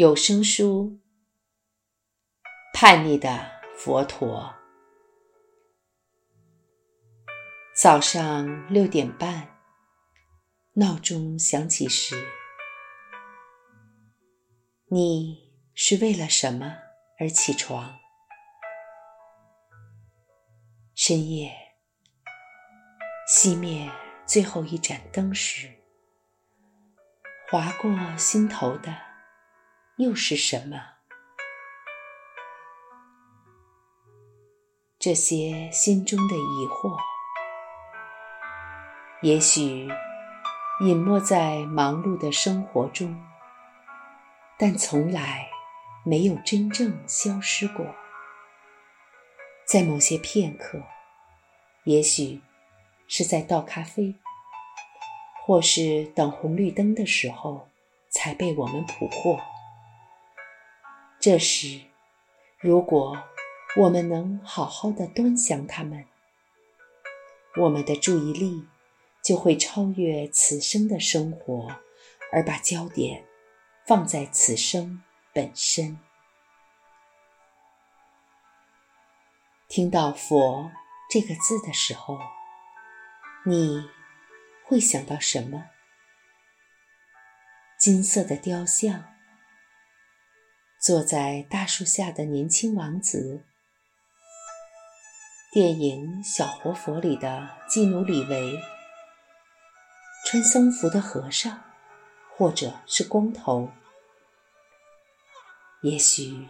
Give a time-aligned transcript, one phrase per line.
[0.00, 0.98] 有声书
[2.72, 4.44] 《叛逆的佛陀》。
[7.76, 9.58] 早上六点半，
[10.72, 12.16] 闹钟响起时，
[14.86, 16.78] 你是为了什么
[17.18, 17.98] 而起床？
[20.94, 21.52] 深夜
[23.28, 23.92] 熄灭
[24.24, 25.68] 最后一盏灯时，
[27.50, 29.09] 划过心头的。
[30.00, 30.80] 又是什么？
[34.98, 36.96] 这些心中的疑惑，
[39.20, 39.86] 也许
[40.80, 43.14] 隐没在忙碌的生活中，
[44.58, 45.46] 但从来
[46.02, 47.84] 没有真正消失过。
[49.66, 50.82] 在某些片刻，
[51.84, 52.40] 也许
[53.06, 54.14] 是在倒咖啡，
[55.44, 57.68] 或是等红绿灯的时候，
[58.08, 59.38] 才被我们捕获。
[61.20, 61.82] 这时，
[62.58, 63.22] 如果
[63.76, 66.06] 我们能好好的端详它们，
[67.58, 68.66] 我们的注意力
[69.22, 71.76] 就会超越此生的生活，
[72.32, 73.26] 而把焦点
[73.86, 75.02] 放在此生
[75.34, 75.98] 本身。
[79.68, 80.72] 听到“佛”
[81.12, 82.18] 这个字的时候，
[83.44, 83.90] 你
[84.64, 85.66] 会想到什么？
[87.78, 89.19] 金色的雕像。
[90.80, 93.44] 坐在大树下的年轻王子，
[95.52, 98.58] 电影《小活佛》里的基努·里维，
[100.24, 101.62] 穿僧服的和尚，
[102.34, 103.70] 或者是光头。
[105.82, 106.48] 也许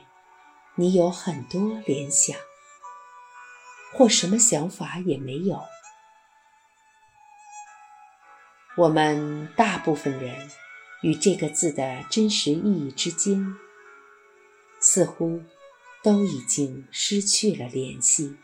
[0.76, 2.38] 你有很多联想，
[3.92, 5.60] 或什么想法也没有。
[8.76, 10.48] 我们大部分人
[11.02, 13.56] 与这个字的真实意义之间。
[14.92, 15.40] 似乎
[16.02, 18.36] 都已经失去了联系。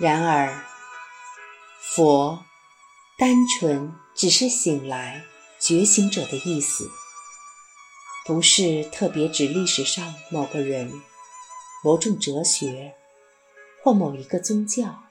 [0.00, 0.64] 然而，
[1.78, 2.42] 佛
[3.18, 5.26] 单纯只是醒来、
[5.60, 6.90] 觉醒者的意思，
[8.24, 10.90] 不是特别指历史上某个人、
[11.84, 12.94] 某种哲学
[13.84, 15.02] 或某一个宗教，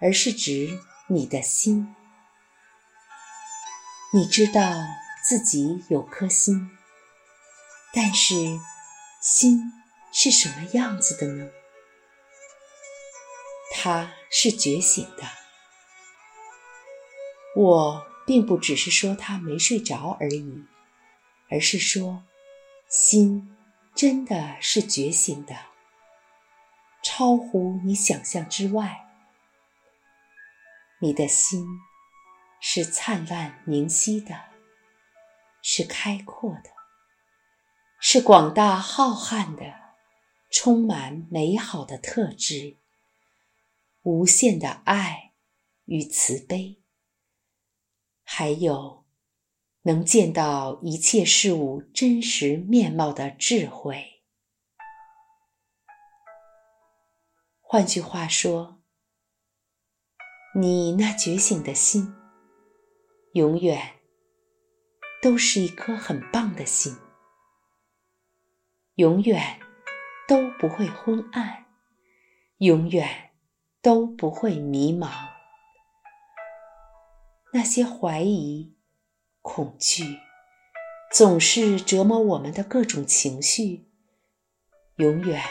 [0.00, 1.94] 而是指你的心。
[4.14, 4.62] 你知道。
[5.20, 6.77] 自己有颗心，
[8.00, 8.60] 但是
[9.20, 9.72] 心
[10.12, 11.50] 是什么样子的呢？
[13.74, 15.24] 它是觉醒的。
[17.56, 20.64] 我并不只是说他没睡着而已，
[21.50, 22.22] 而是说，
[22.88, 23.56] 心
[23.96, 25.56] 真的是觉醒的，
[27.02, 29.08] 超乎你想象之外。
[31.00, 31.66] 你的心
[32.60, 34.44] 是灿烂明晰的。
[35.60, 36.70] 是开阔的，
[38.00, 39.74] 是广大浩瀚的，
[40.50, 42.76] 充满美好的特质，
[44.02, 45.32] 无限的爱
[45.84, 46.80] 与慈悲，
[48.22, 49.04] 还有
[49.82, 54.22] 能见到一切事物真实面貌的智慧。
[57.60, 58.80] 换句话说，
[60.54, 62.14] 你那觉醒的心，
[63.32, 63.94] 永远。
[65.20, 66.96] 都是一颗很棒的心，
[68.98, 69.60] 永远
[70.26, 71.66] 都不会昏暗，
[72.56, 73.30] 永远
[73.80, 75.08] 都不会迷茫。
[77.52, 78.76] 那些怀疑、
[79.40, 80.18] 恐惧，
[81.12, 83.88] 总是折磨我们的各种情绪，
[84.96, 85.44] 永远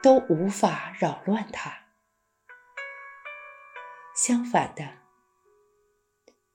[0.00, 1.86] 都无法扰乱它。
[4.14, 4.98] 相反的，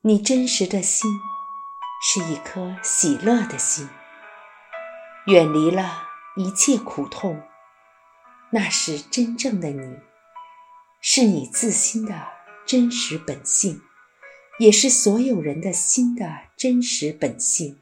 [0.04, 1.12] 你真实的心。
[2.00, 3.90] 是一颗喜乐的心，
[5.28, 6.08] 远离了
[6.38, 7.44] 一切苦痛，
[8.52, 10.00] 那是真正的你，
[11.02, 12.30] 是你自心的
[12.66, 13.82] 真实本性，
[14.58, 17.78] 也是所有人的心的真实本性。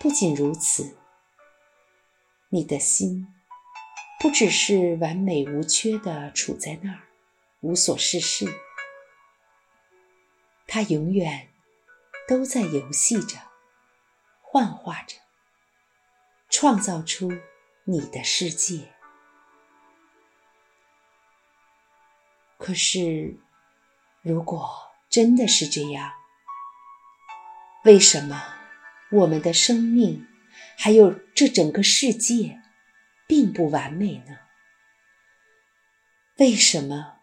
[0.00, 0.96] 不仅如此，
[2.48, 3.28] 你的心
[4.18, 7.00] 不只是完美无缺的处在那儿，
[7.60, 8.46] 无所事事，
[10.66, 11.50] 它永远。
[12.28, 13.36] 都在游戏着，
[14.40, 15.16] 幻化着，
[16.52, 17.32] 创造出
[17.84, 18.92] 你的世界。
[22.58, 23.36] 可是，
[24.20, 26.12] 如果真的是这样，
[27.84, 28.40] 为什么
[29.10, 30.28] 我们的生命，
[30.78, 32.62] 还有这整个世界，
[33.26, 34.38] 并不完美呢？
[36.36, 37.16] 为什么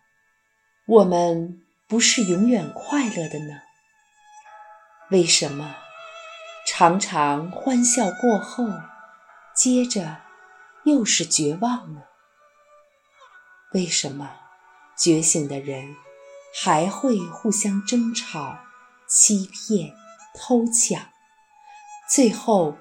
[0.85, 3.61] 我们不是永远快乐的呢？
[5.11, 5.77] 为什么
[6.67, 8.67] 常常欢笑过后，
[9.59, 10.21] 接着
[10.85, 12.03] 又是绝望呢？
[13.73, 14.31] 为什么
[14.97, 15.97] 觉醒的人
[16.63, 18.57] 还会互相争吵、
[19.05, 19.93] 欺骗、
[20.33, 21.09] 偷抢，
[22.09, 22.77] 最后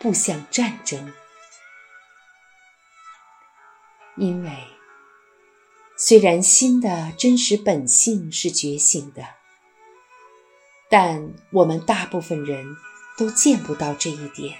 [0.00, 1.14] 步向战争？
[4.16, 4.50] 因为
[5.96, 9.24] 虽然心的真实本性是觉醒的。
[10.90, 12.76] 但我们大部分人
[13.16, 14.58] 都见不到这一点，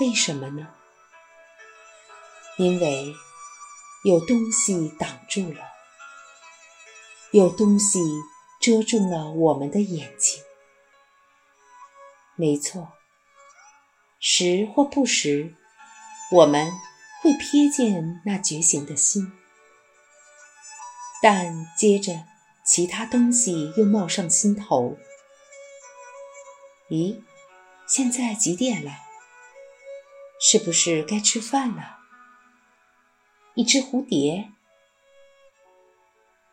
[0.00, 0.66] 为什么呢？
[2.56, 3.14] 因为
[4.02, 5.60] 有东西挡住了，
[7.32, 8.00] 有东西
[8.60, 10.42] 遮住了我们的眼睛。
[12.34, 12.94] 没错，
[14.18, 15.54] 时或不时，
[16.32, 16.72] 我们
[17.22, 19.30] 会瞥见那觉醒的心，
[21.22, 22.24] 但接着。
[22.62, 24.96] 其他东西又冒上心头。
[26.88, 27.20] 咦，
[27.88, 28.92] 现在几点了？
[30.40, 31.98] 是不是该吃饭了？
[33.54, 34.50] 一只蝴蝶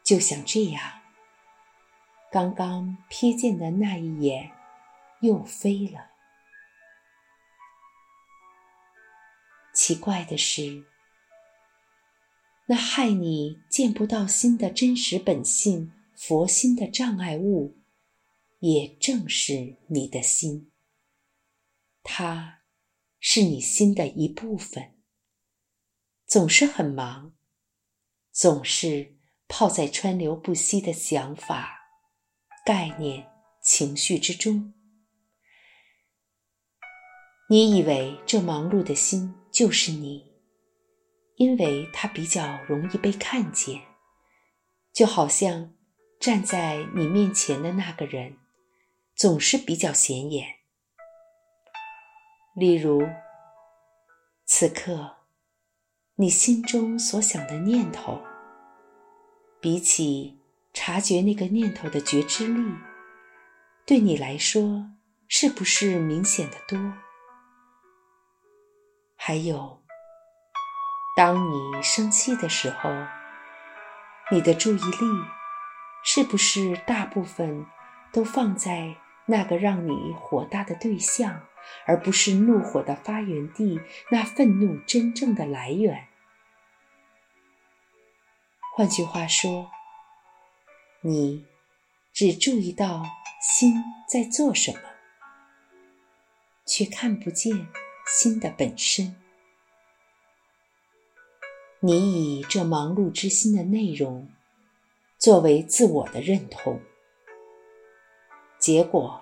[0.04, 1.02] 就像这样，
[2.32, 4.52] 刚刚瞥见的那一眼
[5.22, 6.12] 又飞了。
[9.74, 10.86] 奇怪的是，
[12.66, 15.94] 那害你见不到心的真实本性。
[16.16, 17.78] 佛心的障碍物，
[18.58, 20.72] 也正是你的心。
[22.02, 22.57] 它
[23.20, 24.96] 是你心的一部分，
[26.26, 27.34] 总是很忙，
[28.32, 29.18] 总是
[29.48, 31.80] 泡在川流不息的想法、
[32.66, 33.30] 概念、
[33.62, 34.74] 情绪之中。
[37.50, 40.34] 你以为这忙碌的心就是你，
[41.36, 43.82] 因为它比较容易被看见，
[44.94, 45.74] 就好像。
[46.20, 48.40] 站在你面前的那个人，
[49.16, 50.57] 总是比较显眼。
[52.58, 53.08] 例如，
[54.48, 55.18] 此刻
[56.16, 58.20] 你心中所想的念头，
[59.62, 60.40] 比起
[60.74, 62.74] 察觉那个念头的觉知力，
[63.86, 64.90] 对你来说
[65.28, 66.94] 是不是明显的多？
[69.16, 69.84] 还有，
[71.16, 72.90] 当你生气的时候，
[74.32, 75.06] 你的注意力。
[76.04, 77.66] 是不是大部分
[78.14, 78.96] 都放在
[79.26, 81.42] 那个让你火大的对象，
[81.86, 83.80] 而不是怒火的发源地？
[84.12, 86.08] 那愤怒真正的来源？
[88.76, 89.70] 换句话说，
[91.02, 91.46] 你
[92.14, 93.04] 只注意到
[93.42, 93.74] 心
[94.08, 94.80] 在做什么，
[96.66, 97.68] 却看不见
[98.06, 99.16] 心的本身。
[101.80, 104.30] 你以这忙碌之心的内容。
[105.20, 106.80] 作为自我的认同，
[108.60, 109.20] 结果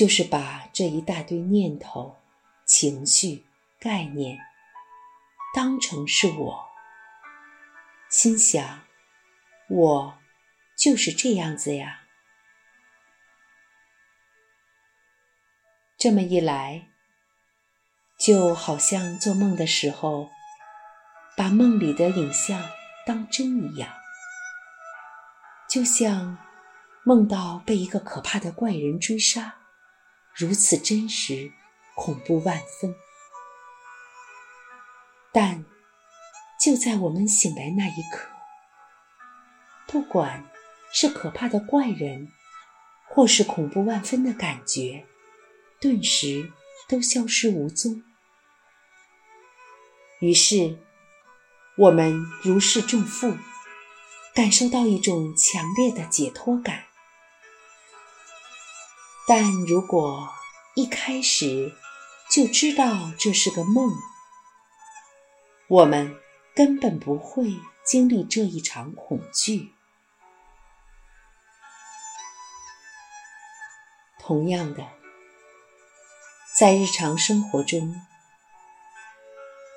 [0.00, 2.16] 就是把这一大堆念头、
[2.64, 3.44] 情绪、
[3.78, 4.38] 概念
[5.54, 6.64] 当成是我，
[8.08, 8.80] 心想
[9.68, 10.18] 我
[10.74, 12.04] 就是这样子呀。
[15.98, 16.88] 这么一来，
[18.18, 20.30] 就好像做梦的时候，
[21.36, 22.70] 把梦里的影像
[23.04, 23.92] 当真一样。
[25.68, 26.38] 就像
[27.04, 29.59] 梦到被一个可怕的怪人追杀，
[30.34, 31.52] 如此真实，
[31.94, 32.94] 恐怖万分。
[35.32, 35.64] 但
[36.60, 38.28] 就在我们醒来那一刻，
[39.86, 40.44] 不管
[40.92, 42.28] 是可怕的怪人，
[43.08, 45.06] 或是恐怖万分的感觉，
[45.80, 46.52] 顿时
[46.88, 48.02] 都消失无踪。
[50.20, 50.78] 于是
[51.76, 53.36] 我们如释重负。
[54.32, 56.84] 感受到一种强烈的解脱感，
[59.32, 60.28] 但如果
[60.74, 61.72] 一开始
[62.28, 63.94] 就知道这是个梦，
[65.68, 66.16] 我们
[66.52, 69.70] 根本不会经历这一场恐惧。
[74.18, 74.84] 同样的，
[76.58, 78.02] 在日常生活中，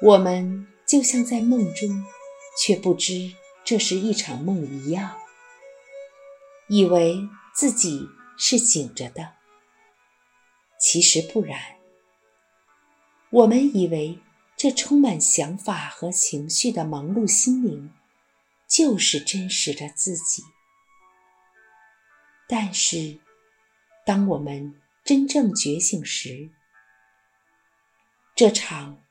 [0.01, 2.03] 我们就像在梦中，
[2.59, 3.35] 却不知。
[3.63, 5.15] 这是一场梦一样，
[6.67, 9.35] 以为自己是醒着的，
[10.93, 11.79] 其实不然。
[13.31, 14.19] 我们以为
[14.55, 17.91] 这充满想法和情绪的忙碌心灵，
[18.67, 20.43] 就是真实的自己。
[22.47, 23.19] 但是，
[24.05, 26.51] 当我们真正觉醒时，
[28.35, 29.01] 这场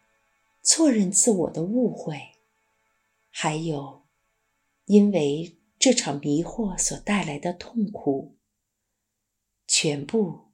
[0.62, 2.36] 错认自我的误会，
[3.28, 4.04] 还有。
[4.84, 8.36] 因为这场迷惑所带来的痛苦，
[9.66, 10.51] 全部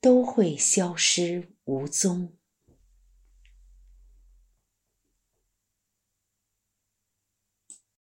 [0.00, 2.39] 都会消失无踪。